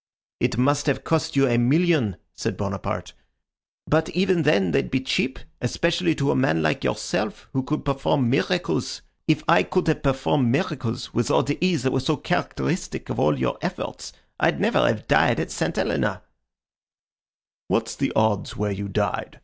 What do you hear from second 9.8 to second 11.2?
have performed miracles